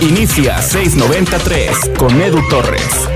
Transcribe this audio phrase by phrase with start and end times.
[0.00, 3.08] Inicia 693 con Edu Torres.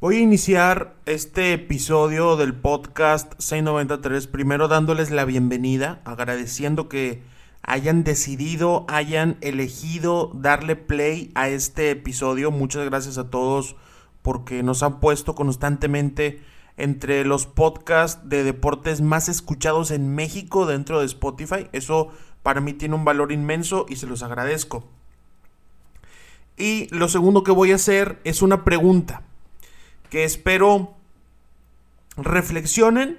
[0.00, 7.22] Voy a iniciar este episodio del podcast 693 primero dándoles la bienvenida, agradeciendo que
[7.62, 12.50] hayan decidido, hayan elegido darle play a este episodio.
[12.50, 13.76] Muchas gracias a todos
[14.20, 16.42] porque nos han puesto constantemente
[16.76, 21.68] entre los podcasts de deportes más escuchados en México dentro de Spotify.
[21.72, 22.08] Eso
[22.44, 24.86] para mí tiene un valor inmenso y se los agradezco.
[26.58, 29.22] Y lo segundo que voy a hacer es una pregunta
[30.10, 30.94] que espero
[32.18, 33.18] reflexionen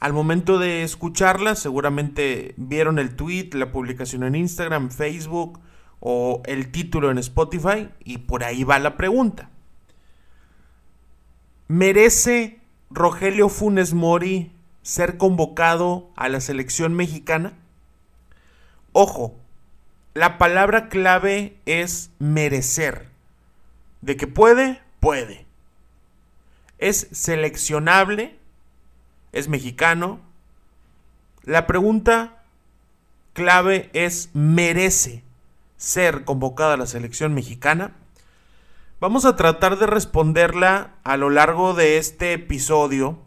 [0.00, 1.56] al momento de escucharla.
[1.56, 5.60] Seguramente vieron el tweet, la publicación en Instagram, Facebook
[6.00, 9.50] o el título en Spotify y por ahí va la pregunta.
[11.68, 17.58] ¿Merece Rogelio Funes Mori ser convocado a la selección mexicana?
[18.96, 19.34] Ojo,
[20.14, 23.08] la palabra clave es merecer.
[24.02, 25.46] De que puede, puede.
[26.78, 28.38] Es seleccionable,
[29.32, 30.20] es mexicano.
[31.42, 32.44] La pregunta
[33.32, 35.24] clave es merece
[35.76, 37.96] ser convocada a la selección mexicana.
[39.00, 43.23] Vamos a tratar de responderla a lo largo de este episodio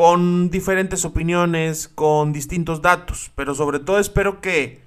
[0.00, 4.80] con diferentes opiniones, con distintos datos, pero sobre todo espero que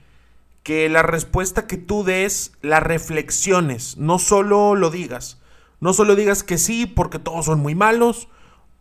[0.63, 5.39] que la respuesta que tú des la reflexiones, no solo lo digas.
[5.79, 8.27] No solo digas que sí porque todos son muy malos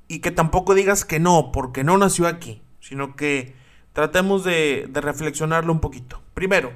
[0.08, 3.54] y que tampoco digas que no porque no nació aquí, sino que
[3.92, 6.22] tratemos de, de reflexionarlo un poquito.
[6.32, 6.72] Primero,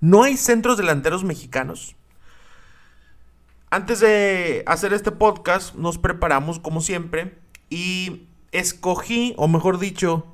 [0.00, 1.96] ¿no hay centros delanteros mexicanos?
[3.68, 7.39] Antes de hacer este podcast nos preparamos como siempre
[7.70, 10.26] y escogí, o mejor dicho,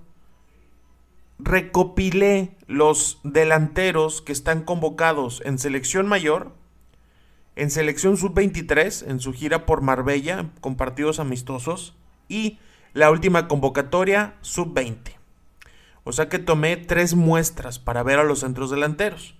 [1.38, 6.52] recopilé los delanteros que están convocados en selección mayor,
[7.54, 11.94] en selección sub-23, en su gira por Marbella, con partidos amistosos,
[12.28, 12.58] y
[12.94, 15.12] la última convocatoria sub-20.
[16.04, 19.34] O sea que tomé tres muestras para ver a los centros delanteros.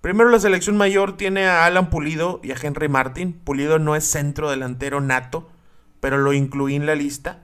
[0.00, 3.32] Primero la selección mayor tiene a Alan Pulido y a Henry Martin.
[3.32, 5.48] Pulido no es centro delantero nato,
[6.02, 7.38] pero lo incluí en la lista.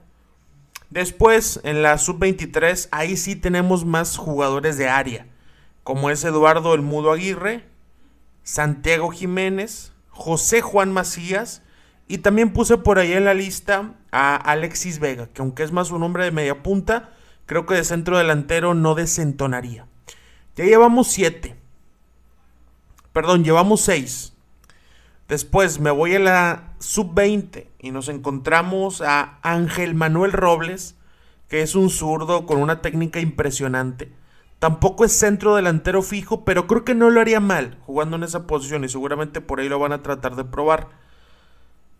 [0.89, 5.27] Después, en la sub-23, ahí sí tenemos más jugadores de área,
[5.85, 7.63] como es Eduardo El Mudo Aguirre,
[8.43, 11.61] Santiago Jiménez, José Juan Macías,
[12.09, 15.91] y también puse por ahí en la lista a Alexis Vega, que aunque es más
[15.91, 17.11] un hombre de media punta,
[17.45, 19.87] creo que de centro delantero no desentonaría.
[20.57, 21.55] Ya llevamos siete.
[23.13, 24.33] Perdón, llevamos seis.
[25.29, 30.95] Después me voy a la sub-20 y nos encontramos a Ángel Manuel Robles,
[31.47, 34.11] que es un zurdo con una técnica impresionante.
[34.59, 38.45] Tampoco es centro delantero fijo, pero creo que no lo haría mal jugando en esa
[38.45, 40.89] posición y seguramente por ahí lo van a tratar de probar.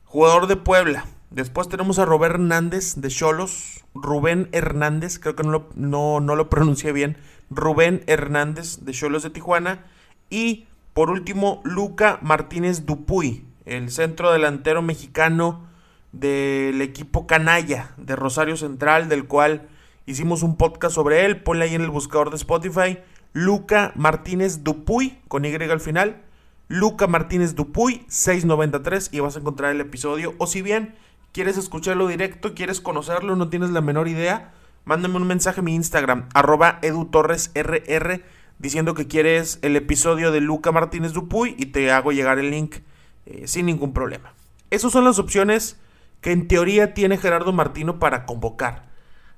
[0.05, 1.05] Jugador de Puebla.
[1.29, 3.85] Después tenemos a Robert Hernández de Cholos.
[3.93, 7.17] Rubén Hernández, creo que no lo, no, no lo pronuncié bien.
[7.49, 9.85] Rubén Hernández de Cholos de Tijuana.
[10.29, 15.67] Y por último, Luca Martínez Dupuy, el centro delantero mexicano
[16.11, 19.67] del equipo Canalla de Rosario Central, del cual
[20.05, 21.41] hicimos un podcast sobre él.
[21.41, 22.99] Ponle ahí en el buscador de Spotify.
[23.33, 26.21] Luca Martínez Dupuy, con Y al final.
[26.67, 30.35] Luca Martínez Dupuy, 693, y vas a encontrar el episodio.
[30.37, 30.95] O si bien
[31.31, 34.53] quieres escucharlo directo, quieres conocerlo, no tienes la menor idea,
[34.85, 38.23] mándame un mensaje a mi Instagram, arroba edutorresrr
[38.59, 42.75] diciendo que quieres el episodio de Luca Martínez Dupuy y te hago llegar el link
[43.25, 44.33] eh, sin ningún problema.
[44.69, 45.77] Esas son las opciones
[46.21, 48.89] que en teoría tiene Gerardo Martino para convocar.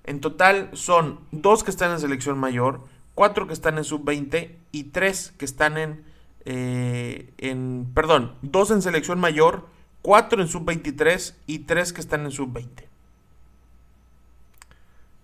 [0.04, 2.82] En total son dos que están en selección mayor,
[3.14, 6.04] cuatro que están en sub-20 y tres que están en,
[6.46, 9.68] eh, en, perdón, dos en selección mayor,
[10.02, 12.92] cuatro en sub-23 y tres que están en sub-20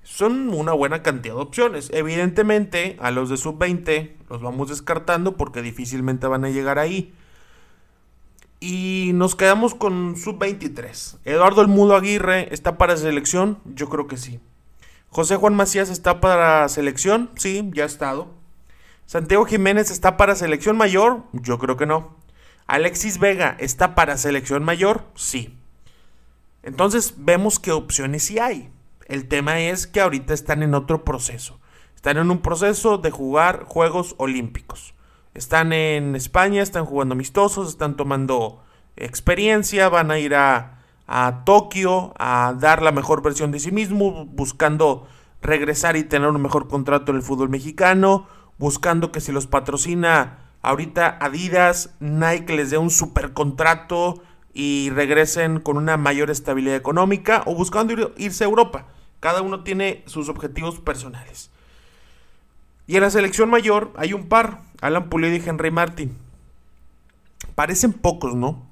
[0.08, 1.90] son una buena cantidad de opciones.
[1.94, 7.14] Evidentemente, a los de sub-20 los vamos descartando porque difícilmente van a llegar ahí.
[8.60, 11.20] Y nos quedamos con sub-23.
[11.26, 14.40] Eduardo El Mudo Aguirre está para selección, yo creo que sí.
[15.10, 18.34] José Juan Macías está para selección, sí, ya ha estado.
[19.06, 22.18] Santiago Jiménez está para selección mayor, yo creo que no.
[22.66, 25.58] Alexis Vega está para selección mayor, sí.
[26.64, 28.70] Entonces vemos qué opciones sí hay.
[29.06, 31.60] El tema es que ahorita están en otro proceso.
[31.96, 34.94] Están en un proceso de jugar Juegos Olímpicos.
[35.38, 38.64] Están en España, están jugando amistosos, están tomando
[38.96, 40.74] experiencia, van a ir a,
[41.46, 45.08] Tokio a dar la mejor versión de sí mismo, buscando
[45.44, 48.26] regresar y tener un mejor contrato en el fútbol mexicano,
[48.58, 54.24] buscando que si los patrocina ahorita Adidas, Nike les dé un super contrato
[54.56, 58.88] y regresen con una mayor estabilidad económica o buscando irse a Europa.
[59.20, 61.52] Cada uno tiene sus objetivos personales.
[62.88, 66.18] Y en la selección mayor hay un par, Alan Pulido y Henry Martin.
[67.54, 68.66] Parecen pocos, ¿no?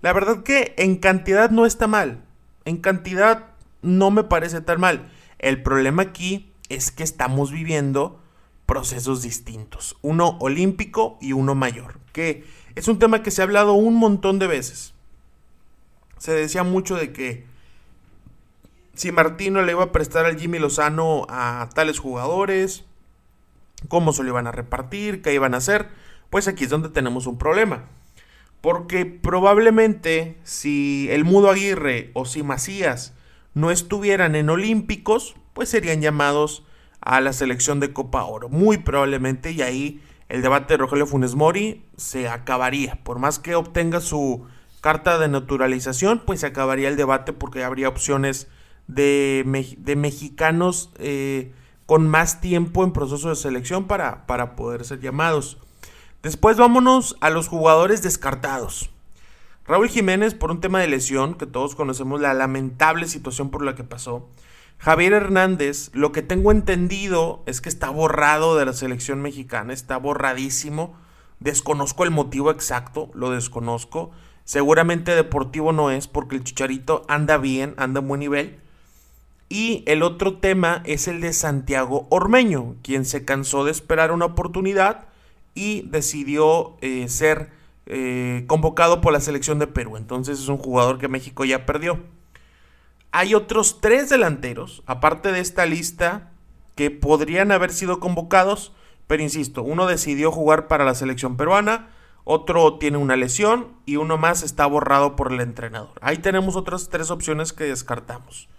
[0.00, 2.24] La verdad que en cantidad no está mal.
[2.64, 3.46] En cantidad
[3.82, 5.10] no me parece tan mal.
[5.38, 8.20] El problema aquí es que estamos viviendo
[8.66, 9.96] procesos distintos.
[10.02, 11.98] Uno olímpico y uno mayor.
[12.12, 12.44] Que
[12.76, 14.94] es un tema que se ha hablado un montón de veces.
[16.18, 17.44] Se decía mucho de que
[18.94, 22.84] si Martino le iba a prestar al Jimmy Lozano a tales jugadores,
[23.86, 25.88] cómo se lo iban a repartir, qué iban a hacer,
[26.30, 27.84] pues aquí es donde tenemos un problema.
[28.60, 33.14] Porque probablemente si el Mudo Aguirre o si Macías
[33.54, 36.64] no estuvieran en Olímpicos, pues serían llamados
[37.00, 38.48] a la selección de Copa Oro.
[38.48, 42.98] Muy probablemente y ahí el debate de Rogelio Funes Mori se acabaría.
[43.04, 44.46] Por más que obtenga su
[44.80, 48.48] carta de naturalización, pues se acabaría el debate porque habría opciones
[48.88, 51.52] de, de mexicanos eh,
[51.88, 55.56] con más tiempo en proceso de selección para, para poder ser llamados.
[56.22, 58.90] Después vámonos a los jugadores descartados.
[59.66, 63.74] Raúl Jiménez por un tema de lesión, que todos conocemos la lamentable situación por la
[63.74, 64.28] que pasó.
[64.76, 69.96] Javier Hernández, lo que tengo entendido es que está borrado de la selección mexicana, está
[69.96, 70.94] borradísimo.
[71.40, 74.10] Desconozco el motivo exacto, lo desconozco.
[74.44, 78.60] Seguramente deportivo no es porque el Chicharito anda bien, anda en buen nivel.
[79.48, 84.26] Y el otro tema es el de Santiago Ormeño, quien se cansó de esperar una
[84.26, 85.06] oportunidad
[85.54, 87.50] y decidió eh, ser
[87.86, 89.96] eh, convocado por la selección de Perú.
[89.96, 91.98] Entonces es un jugador que México ya perdió.
[93.10, 96.30] Hay otros tres delanteros, aparte de esta lista,
[96.74, 98.72] que podrían haber sido convocados,
[99.06, 101.88] pero insisto, uno decidió jugar para la selección peruana,
[102.24, 105.98] otro tiene una lesión y uno más está borrado por el entrenador.
[106.02, 108.50] Ahí tenemos otras tres opciones que descartamos.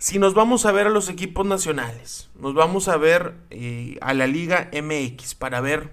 [0.00, 4.14] Si nos vamos a ver a los equipos nacionales, nos vamos a ver eh, a
[4.14, 5.92] la Liga MX para ver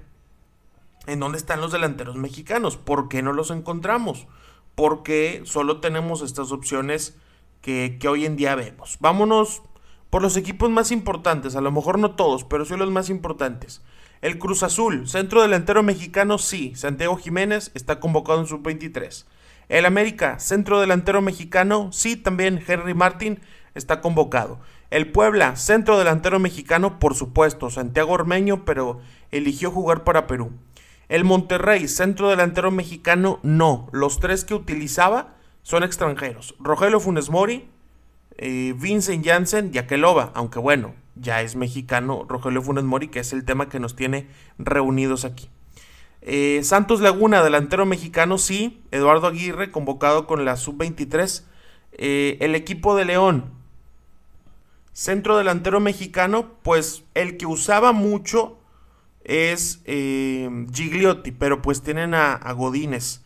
[1.08, 4.28] en dónde están los delanteros mexicanos, por qué no los encontramos,
[4.76, 7.18] porque solo tenemos estas opciones
[7.62, 8.98] que, que hoy en día vemos.
[9.00, 9.64] Vámonos
[10.12, 13.82] por los equipos más importantes, a lo mejor no todos, pero sí los más importantes.
[14.22, 19.26] El Cruz Azul, centro delantero mexicano, sí, Santiago Jiménez está convocado en sub-23.
[19.68, 23.40] El América, centro delantero mexicano, sí, también Henry Martin
[23.76, 24.60] está convocado.
[24.90, 29.00] El Puebla, centro delantero mexicano, por supuesto, Santiago Ormeño, pero
[29.32, 30.52] eligió jugar para Perú.
[31.08, 33.90] El Monterrey, centro delantero mexicano, no.
[33.92, 36.56] Los tres que utilizaba son extranjeros.
[36.60, 37.70] Rogelio Funes Mori,
[38.38, 43.34] eh, Vincent Janssen y Aqueloba, aunque bueno, ya es mexicano Rogelio Funes Mori, que es
[43.34, 44.28] el tema que nos tiene
[44.58, 45.50] reunidos aquí.
[46.22, 48.82] Eh, Santos Laguna, delantero mexicano, sí.
[48.92, 51.44] Eduardo Aguirre, convocado con la sub-23.
[51.94, 53.54] Eh, el equipo de León,
[54.96, 58.60] Centro delantero mexicano, pues el que usaba mucho
[59.26, 63.22] es eh, Gigliotti, pero pues tienen a, Godínez.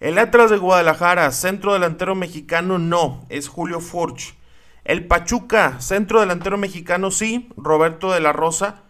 [0.00, 4.32] El Atlas de Guadalajara, centro delantero mexicano, no, es Julio Forge.
[4.84, 8.84] El Pachuca, centro delantero mexicano, sí, Roberto de la Rosa,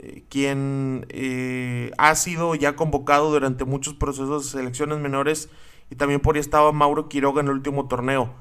[0.00, 5.50] eh, quien eh, ha sido ya convocado durante muchos procesos de selecciones menores
[5.88, 8.34] y también por ahí estaba Mauro Quiroga en el último torneo.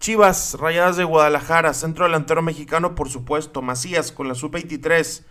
[0.00, 3.62] Chivas, Rayadas de Guadalajara, centro delantero mexicano, por supuesto.
[3.62, 5.24] Macías con la sub-23.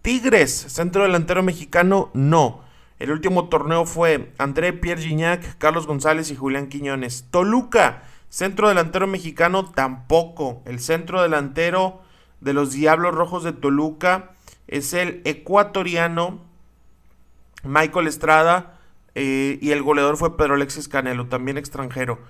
[0.00, 2.60] Tigres, centro delantero mexicano, no.
[3.00, 7.26] El último torneo fue André Pierre Gignac, Carlos González y Julián Quiñones.
[7.32, 10.62] Toluca, centro delantero mexicano, tampoco.
[10.66, 12.00] El centro delantero
[12.40, 14.30] de los Diablos Rojos de Toluca
[14.68, 16.40] es el ecuatoriano
[17.64, 18.78] Michael Estrada
[19.16, 22.20] eh, y el goleador fue Pedro Alexis Canelo, también extranjero.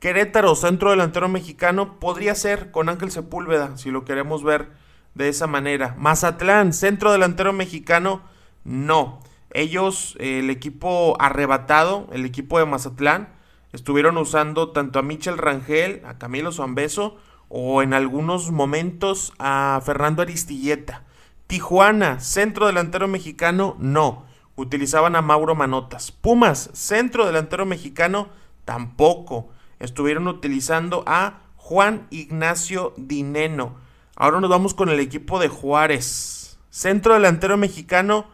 [0.00, 4.70] Querétaro, centro delantero mexicano, podría ser con Ángel Sepúlveda, si lo queremos ver
[5.14, 5.94] de esa manera.
[5.98, 8.22] Mazatlán, centro delantero mexicano,
[8.64, 9.20] no.
[9.50, 13.28] Ellos, el equipo arrebatado, el equipo de Mazatlán,
[13.74, 17.18] estuvieron usando tanto a Michel Rangel, a Camilo Zambeso
[17.50, 21.04] o en algunos momentos a Fernando Aristilleta.
[21.46, 24.24] Tijuana, centro delantero mexicano, no.
[24.56, 26.10] Utilizaban a Mauro Manotas.
[26.10, 28.28] Pumas, centro delantero mexicano,
[28.64, 33.76] tampoco estuvieron utilizando a Juan Ignacio Dineno.
[34.16, 36.58] Ahora nos vamos con el equipo de Juárez.
[36.70, 38.26] Centro delantero mexicano,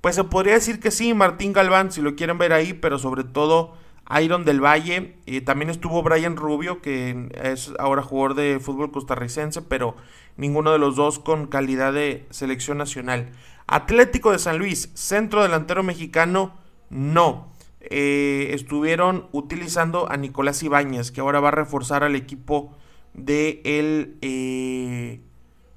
[0.00, 3.24] pues se podría decir que sí, Martín Galván, si lo quieren ver ahí, pero sobre
[3.24, 3.74] todo
[4.20, 9.96] Iron del Valle, también estuvo Brian Rubio, que es ahora jugador de fútbol costarricense, pero
[10.36, 13.30] ninguno de los dos con calidad de selección nacional.
[13.66, 16.56] Atlético de San Luis, centro delantero mexicano,
[16.88, 17.52] no.
[17.90, 22.76] Eh, estuvieron utilizando a Nicolás Ibáñez, que ahora va a reforzar al equipo
[23.14, 25.20] de el eh,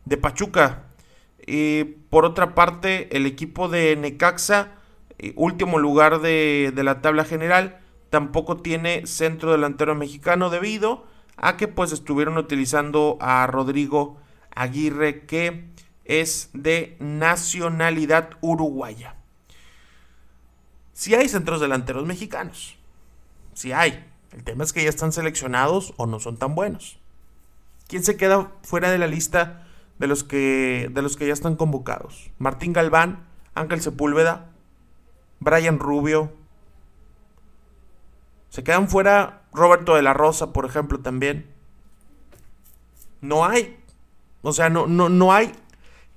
[0.03, 0.87] de Pachuca.
[2.09, 4.73] por otra parte, el equipo de Necaxa,
[5.19, 11.05] eh, último lugar de, de la tabla general, tampoco tiene centro delantero mexicano debido
[11.37, 14.17] a que pues estuvieron utilizando a Rodrigo
[14.53, 15.69] Aguirre que
[16.03, 19.15] es de nacionalidad uruguaya.
[20.93, 22.77] Si hay centros delanteros mexicanos,
[23.53, 24.07] si hay.
[24.31, 26.99] El tema es que ya están seleccionados o no son tan buenos.
[27.87, 29.67] ¿Quién se queda fuera de la lista
[29.99, 32.31] de los que, de los que ya están convocados?
[32.37, 34.49] Martín Galván, Ángel Sepúlveda,
[35.39, 36.31] Brian Rubio,
[38.51, 41.49] se quedan fuera Roberto de la Rosa, por ejemplo, también.
[43.21, 43.81] No hay.
[44.41, 45.53] O sea, no, no, no hay.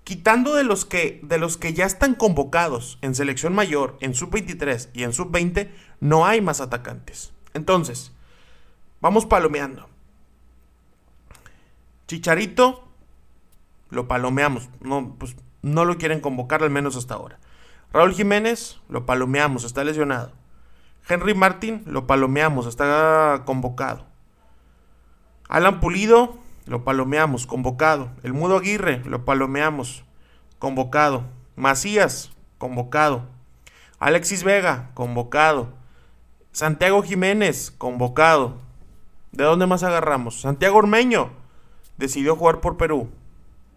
[0.04, 4.90] Quitando de los, que, de los que ya están convocados en selección mayor, en sub-23
[4.92, 5.70] y en sub-20,
[6.00, 7.32] no hay más atacantes.
[7.54, 8.12] Entonces,
[9.00, 9.88] vamos palomeando.
[12.06, 12.86] Chicharito,
[13.88, 14.68] lo palomeamos.
[14.80, 17.38] No, pues, no lo quieren convocar, al menos hasta ahora.
[17.92, 20.32] Raúl Jiménez, lo palomeamos, está lesionado.
[21.08, 24.04] Henry Martin lo palomeamos, está convocado.
[25.48, 28.10] Alan Pulido lo palomeamos, convocado.
[28.22, 30.04] El Mudo Aguirre lo palomeamos,
[30.58, 31.24] convocado.
[31.56, 33.26] Macías, convocado.
[33.98, 35.68] Alexis Vega, convocado.
[36.52, 38.58] Santiago Jiménez, convocado.
[39.32, 40.40] ¿De dónde más agarramos?
[40.40, 41.30] Santiago Ormeño
[41.96, 43.10] decidió jugar por Perú.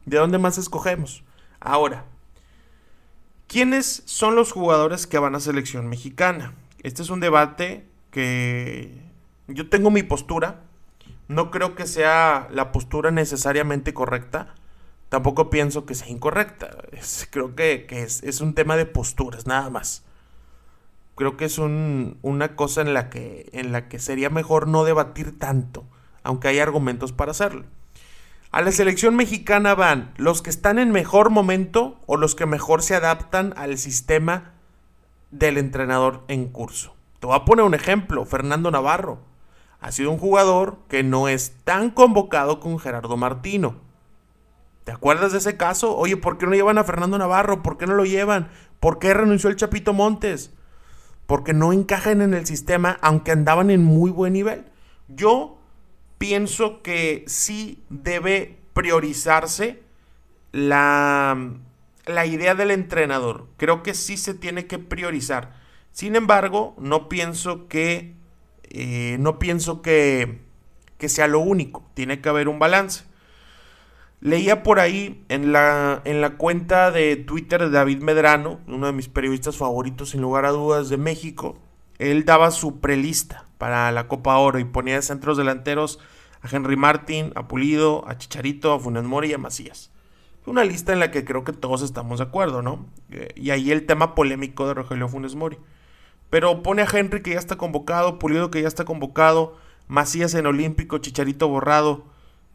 [0.05, 1.23] ¿De dónde más escogemos?
[1.59, 2.05] Ahora,
[3.47, 6.53] ¿quiénes son los jugadores que van a selección mexicana?
[6.83, 9.01] Este es un debate que
[9.47, 10.61] yo tengo mi postura.
[11.27, 14.55] No creo que sea la postura necesariamente correcta.
[15.09, 16.69] Tampoco pienso que sea incorrecta.
[17.29, 20.03] creo que, es, un tema de posturas, nada más.
[21.15, 25.37] Creo que es una cosa en la, que, en la que sería mejor no debatir
[25.37, 25.85] tanto,
[26.23, 27.65] aunque hay argumentos para hacerlo.
[28.51, 32.81] A la selección mexicana van los que están en mejor momento o los que mejor
[32.81, 34.53] se adaptan al sistema
[35.31, 36.95] del entrenador en curso.
[37.19, 39.26] Te voy a poner un ejemplo, Fernando Navarro.
[39.87, 43.75] Ha sido un jugador que no es tan convocado con Gerardo Martino.
[44.83, 45.95] ¿Te acuerdas de ese caso?
[45.95, 47.63] Oye, ¿por qué no llevan a Fernando Navarro?
[47.63, 48.49] ¿Por qué no lo llevan?
[48.81, 50.51] ¿Por qué renunció el Chapito Montes?
[51.25, 54.65] Porque no encajan en el sistema, aunque andaban en muy buen nivel.
[55.07, 55.57] Yo
[56.17, 59.83] pienso que sí debe priorizarse
[60.51, 61.53] la
[62.05, 63.47] la idea del entrenador.
[63.55, 65.55] Creo que sí se tiene que priorizar.
[65.93, 68.17] Sin embargo, no pienso que
[68.69, 70.41] eh, no pienso que,
[70.97, 71.89] que sea lo único.
[71.93, 73.05] Tiene que haber un balance.
[74.19, 78.93] Leía por ahí en la, en la cuenta de Twitter de David Medrano, uno de
[78.93, 81.59] mis periodistas favoritos sin lugar a dudas de México,
[81.99, 85.99] él daba su prelista para la Copa Oro y ponía centros delanteros
[86.41, 89.91] a Henry Martin, a Pulido, a Chicharito, a Funes Mori y a Macías
[90.47, 92.87] una lista en la que creo que todos estamos de acuerdo, ¿no?
[93.11, 95.57] Eh, y ahí el tema polémico de Rogelio Funes Mori.
[96.29, 99.57] Pero pone a Henry que ya está convocado, Pulido que ya está convocado,
[99.87, 102.05] Macías en Olímpico, Chicharito borrado.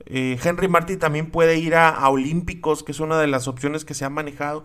[0.07, 3.95] Eh, Henry Martí también puede ir a, Olímpicos, que es una de las opciones que
[3.95, 4.64] se han manejado.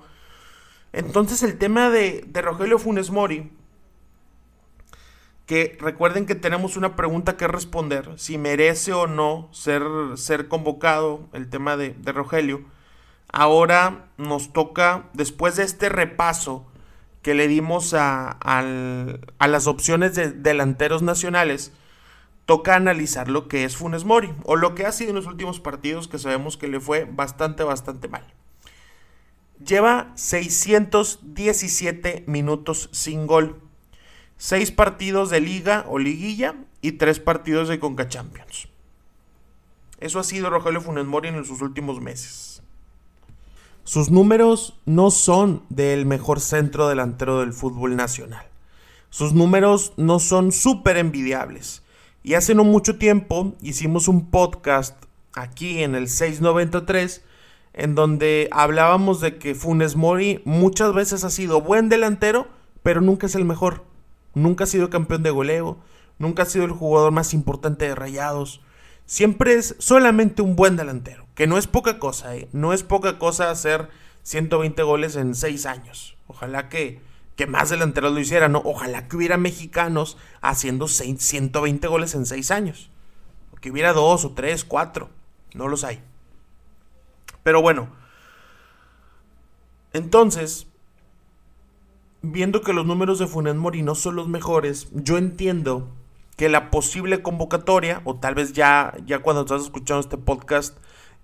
[0.94, 3.52] Entonces el tema de, de Rogelio Funes Mori,
[5.46, 9.84] que recuerden que tenemos una pregunta que responder, si merece o no ser,
[10.16, 12.66] ser convocado el tema de, de Rogelio
[13.32, 16.66] ahora nos toca, después de este repaso
[17.28, 18.38] que le dimos a,
[19.38, 21.74] las opciones de delanteros nacionales,
[22.46, 25.60] toca analizar lo que es Funes Mori, o lo que ha sido en los últimos
[25.60, 28.24] partidos que sabemos que le fue bastante, bastante mal.
[29.60, 33.60] Lleva 617 minutos sin gol,
[34.38, 38.70] 6 partidos de liga o liguilla y 3 partidos de Conca Champions.
[40.00, 42.57] Eso ha sido Rogelio Funes Mori en sus últimos meses.
[43.88, 48.46] Sus números no son del mejor centro delantero del fútbol nacional.
[49.10, 51.84] Sus números no son súper envidiables.
[52.22, 55.02] Y hace no mucho tiempo hicimos un podcast
[55.32, 57.24] aquí en el 693
[57.72, 62.50] en donde hablábamos de que Funes Mori muchas veces ha sido buen delantero,
[62.84, 63.86] pero nunca es el mejor.
[64.34, 65.78] Nunca ha sido campeón de goleo,
[66.20, 68.60] nunca ha sido el jugador más importante de Rayados.
[69.06, 72.50] Siempre es solamente un buen delantero que no es poca cosa, ¿eh?
[72.52, 73.90] no es poca cosa hacer
[74.24, 76.18] 120 goles en 6 años.
[76.26, 77.00] Ojalá que,
[77.36, 78.64] que más delanteros lo hicieran, ¿no?
[78.66, 82.90] Ojalá que hubiera mexicanos haciendo 120 goles en 6 años.
[83.62, 85.12] Que hubiera dos o tres, cuatro.
[85.54, 86.02] No los hay.
[87.44, 87.90] Pero bueno.
[89.94, 90.66] Entonces,
[92.24, 95.88] viendo que los números de Funes Mori no son los mejores, yo entiendo
[96.36, 100.78] que la posible convocatoria, o tal vez ya, ya cuando estás escuchando este podcast,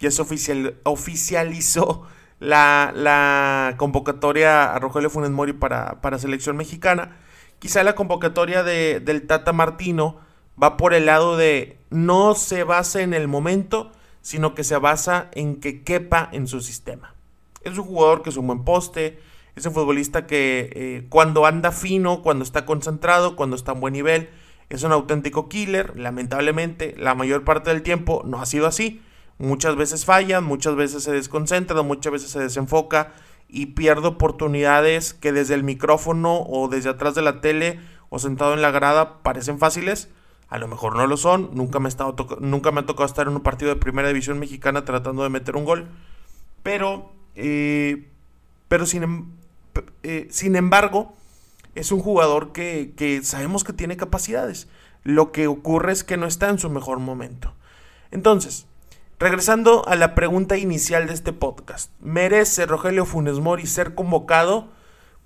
[0.04, 2.06] ya se oficial, oficializó
[2.40, 7.18] la, convocatoria a Rogelio Funes Mori para, para selección mexicana.
[7.60, 10.20] Quizá la convocatoria de, del Tata Martino
[10.62, 13.92] va por el lado de no se basa en el momento,
[14.22, 17.16] sino que se basa en que quepa en su sistema.
[17.62, 19.20] Es un jugador que es un buen poste,
[19.56, 23.94] es un futbolista que eh, cuando anda fino, cuando está concentrado, cuando está en buen
[23.94, 24.30] nivel,
[24.68, 25.98] es un auténtico killer.
[25.98, 29.02] Lamentablemente, la mayor parte del tiempo no ha sido así.
[29.38, 33.14] Muchas veces falla, muchas veces se desconcentra, muchas veces se desenfoca
[33.48, 38.54] y pierde oportunidades que desde el micrófono o desde atrás de la tele o sentado
[38.54, 40.10] en la grada parecen fáciles.
[40.50, 41.50] A lo mejor no lo son.
[41.54, 44.86] Nunca me, estado nunca me ha tocado estar en un partido de primera división mexicana
[44.86, 45.88] tratando de meter un gol.
[46.62, 48.08] Pero, eh,
[48.68, 49.26] pero sin, em,
[50.04, 51.16] eh, sin embargo,
[51.76, 54.68] es un jugador que, que sabemos que tiene capacidades.
[55.04, 57.54] Lo que ocurre es que no está en su mejor momento.
[58.12, 58.68] Entonces,
[59.24, 64.68] regresando a la pregunta inicial de este podcast, ¿merece Rogelio Funes Mori ser convocado?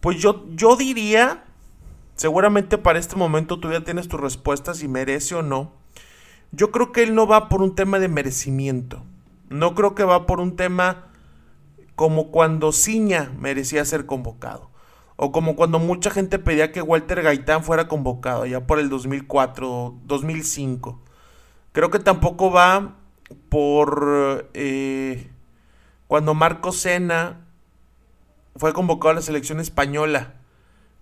[0.02, 1.46] Pues yo, yo diría,
[2.16, 5.72] seguramente para este momento tú ya tienes tu respuesta si merece o no.
[6.52, 9.04] Yo creo que él no va por un tema de merecimiento.
[9.50, 11.08] No creo que va por un tema
[11.96, 14.70] como cuando Ciña merecía ser convocado.
[15.16, 19.96] O como cuando mucha gente pedía que Walter Gaitán fuera convocado, ya por el 2004,
[20.06, 21.02] 2005.
[21.72, 22.97] Creo que tampoco va
[23.50, 25.30] por eh,
[26.08, 27.46] cuando Marco Sena
[28.56, 30.34] fue convocado a la selección española.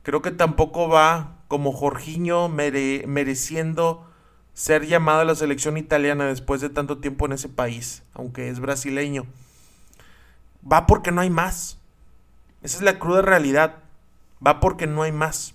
[0.04, 4.08] Creo que tampoco va como Jorginho mereciendo
[4.54, 8.60] ser llamado a la selección italiana después de tanto tiempo en ese país, aunque es
[8.60, 9.26] brasileño.
[10.72, 11.80] Va porque no hay más.
[12.62, 13.84] Esa es la cruda realidad
[14.46, 15.55] va porque no hay más.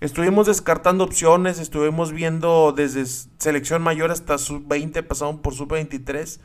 [0.00, 3.06] Estuvimos descartando opciones, estuvimos viendo desde
[3.38, 6.38] selección mayor hasta sub-20, pasamos por sub-23.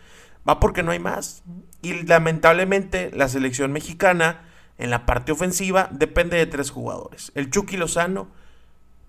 [0.47, 1.43] Va porque no hay más.
[1.81, 4.41] Y lamentablemente la selección mexicana
[4.77, 7.31] en la parte ofensiva depende de tres jugadores.
[7.35, 8.29] El Chucky Lozano,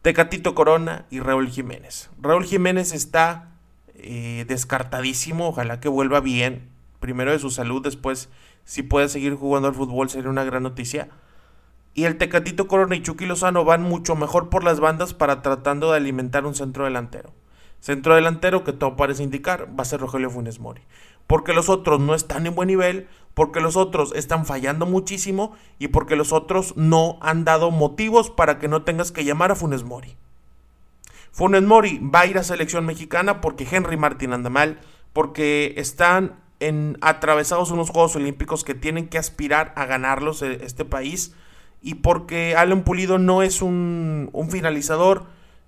[0.03, 2.11] Tecatito Corona y Raúl Jiménez.
[2.21, 3.53] Raúl Jiménez está
[3.95, 6.69] eh, descartadísimo, ojalá que vuelva bien.
[6.99, 8.29] Primero de su salud, después
[8.65, 11.09] si puede seguir jugando al fútbol sería una gran noticia.
[11.95, 15.91] Y el Tecatito Corona y Chucky Lozano van mucho mejor por las bandas para tratando
[15.91, 17.33] de alimentar un centro delantero.
[17.81, 20.83] Centro delantero que todo parece indicar va a ser Rogelio Funes Mori.
[21.27, 25.89] Porque los otros no están en buen nivel, porque los otros están fallando muchísimo y
[25.89, 29.85] porque los otros no han dado motivos para que no tengas que llamar a Funes
[29.85, 30.17] Mori.
[31.33, 34.79] Funes Mori va a ir a selección mexicana porque Henry Martin anda mal,
[35.13, 40.85] porque están en atravesados unos Juegos Olímpicos que tienen que aspirar a ganarlos eh, este
[40.85, 41.35] país
[41.83, 45.25] y porque Alan Pulido no es un, finalizador,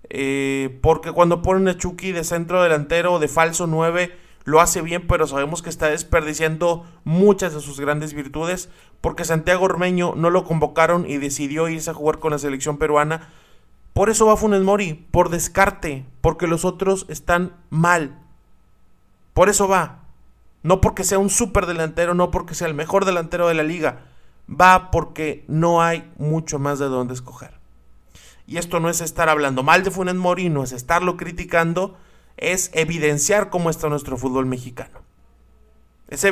[0.09, 4.83] eh, porque cuando ponen a Chucky de centro delantero o de falso 9 lo hace
[4.83, 8.69] bien, pero sabemos que está desperdiciando muchas de sus grandes virtudes,
[9.01, 13.31] porque Santiago Ormeño no lo convocaron y decidió irse a jugar con la selección peruana.
[13.95, 18.19] Por eso va Funes Mori, por descarte, porque los otros están mal.
[19.33, 20.03] Por eso va.
[20.63, 24.14] No porque sea un super delantero, no porque sea el mejor delantero de la liga
[24.49, 27.59] va porque no hay mucho más de dónde escoger.
[28.47, 31.97] Y esto no es estar hablando mal de Funes Mori, no es estarlo criticando,
[32.37, 35.01] es evidenciar cómo está nuestro fútbol mexicano.
[36.09, 36.25] Es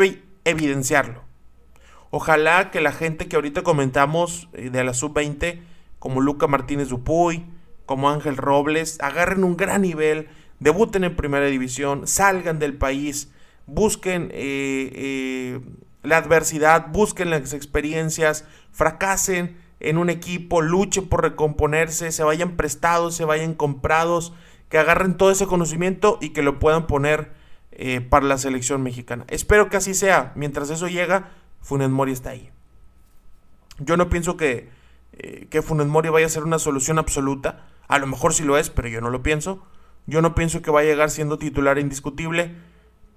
[0.44, 1.22] evidenciarlo.
[2.10, 5.60] Ojalá que la gente que ahorita comentamos eh, de la sub-20,
[5.98, 7.46] como Luca Martínez Dupuy,
[7.86, 10.28] como Ángel Robles, agarren un gran nivel,
[10.60, 13.32] debuten en primera división, salgan del país,
[13.66, 15.60] busquen eh, eh,
[16.02, 23.16] la adversidad, busquen las experiencias, fracasen en un equipo, luchen por recomponerse, se vayan prestados,
[23.16, 24.32] se vayan comprados,
[24.68, 27.32] que agarren todo ese conocimiento y que lo puedan poner
[27.72, 29.24] eh, para la selección mexicana.
[29.28, 30.32] Espero que así sea.
[30.34, 32.50] Mientras eso llega, Funes Mori está ahí.
[33.78, 34.70] Yo no pienso que,
[35.12, 37.66] eh, que Funes Mori vaya a ser una solución absoluta.
[37.88, 39.66] A lo mejor sí lo es, pero yo no lo pienso.
[40.06, 42.54] Yo no pienso que vaya a llegar siendo titular indiscutible.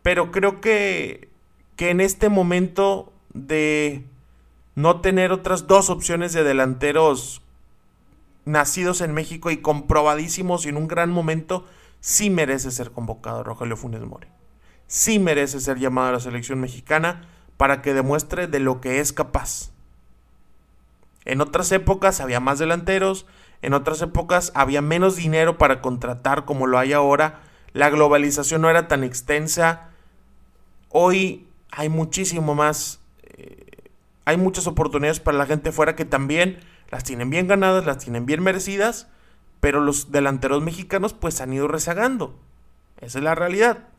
[0.01, 1.34] Pero creo que
[1.75, 4.05] que en este momento de
[4.75, 7.41] no tener otras dos opciones de delanteros
[8.45, 11.65] nacidos en México y comprobadísimos y en un gran momento,
[11.99, 14.27] sí merece ser convocado Rogelio Funes Mori.
[14.87, 19.13] Sí merece ser llamado a la selección mexicana para que demuestre de lo que es
[19.13, 19.71] capaz.
[21.25, 23.25] En otras épocas había más delanteros,
[23.61, 27.41] en otras épocas había menos dinero para contratar como lo hay ahora,
[27.73, 29.89] la globalización no era tan extensa,
[30.89, 33.65] hoy hay muchísimo más, eh,
[34.25, 38.25] hay muchas oportunidades para la gente fuera que también las tienen bien ganadas, las tienen
[38.25, 39.07] bien merecidas,
[39.59, 42.39] pero los delanteros mexicanos pues han ido rezagando.
[43.01, 43.89] Esa es la realidad.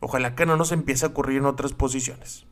[0.00, 2.46] Ojalá que no nos empiece a ocurrir en otras posiciones.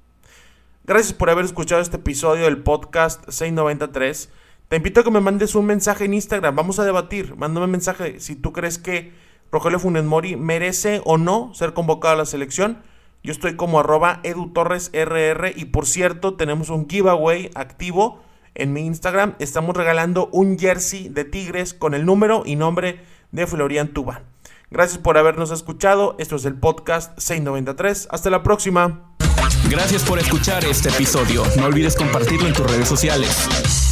[0.84, 4.30] Gracias por haber escuchado este episodio del podcast 693.
[4.68, 6.56] Te invito a que me mandes un mensaje en Instagram.
[6.56, 7.36] Vamos a debatir.
[7.36, 9.12] Mándame un mensaje si tú crees que
[9.52, 12.82] Rogelio Funes Mori merece o no ser convocado a la selección.
[13.24, 18.22] Yo estoy como arroba edutorresrr y por cierto tenemos un giveaway activo
[18.54, 19.34] en mi Instagram.
[19.38, 23.00] Estamos regalando un jersey de Tigres con el número y nombre
[23.32, 24.24] de Florian Tubán.
[24.70, 26.16] Gracias por habernos escuchado.
[26.18, 28.08] Esto es el podcast 693.
[28.10, 29.14] Hasta la próxima.
[29.70, 31.44] Gracias por escuchar este episodio.
[31.56, 33.83] No olvides compartirlo en tus redes sociales.